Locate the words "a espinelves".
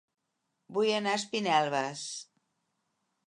1.17-2.05